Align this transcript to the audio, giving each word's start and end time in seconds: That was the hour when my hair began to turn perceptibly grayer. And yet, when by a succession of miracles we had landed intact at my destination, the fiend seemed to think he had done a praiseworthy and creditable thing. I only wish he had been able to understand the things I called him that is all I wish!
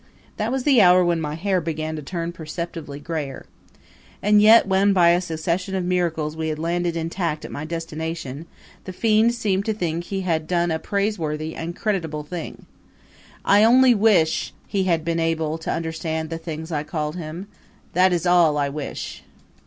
That 0.37 0.51
was 0.51 0.63
the 0.63 0.81
hour 0.81 1.05
when 1.05 1.21
my 1.21 1.35
hair 1.35 1.61
began 1.61 1.95
to 1.95 2.01
turn 2.01 2.31
perceptibly 2.31 2.99
grayer. 2.99 3.45
And 4.19 4.41
yet, 4.41 4.67
when 4.67 4.93
by 4.93 5.09
a 5.09 5.21
succession 5.21 5.75
of 5.75 5.85
miracles 5.85 6.35
we 6.35 6.47
had 6.47 6.57
landed 6.57 6.97
intact 6.97 7.45
at 7.45 7.51
my 7.51 7.65
destination, 7.65 8.47
the 8.85 8.93
fiend 8.93 9.35
seemed 9.35 9.63
to 9.65 9.75
think 9.75 10.05
he 10.05 10.21
had 10.21 10.47
done 10.47 10.71
a 10.71 10.79
praiseworthy 10.79 11.55
and 11.55 11.75
creditable 11.75 12.23
thing. 12.23 12.65
I 13.45 13.63
only 13.63 13.93
wish 13.93 14.55
he 14.65 14.85
had 14.85 15.05
been 15.05 15.19
able 15.19 15.59
to 15.59 15.71
understand 15.71 16.31
the 16.31 16.39
things 16.39 16.71
I 16.71 16.81
called 16.81 17.15
him 17.15 17.47
that 17.93 18.11
is 18.11 18.25
all 18.25 18.57
I 18.57 18.69
wish! 18.69 19.21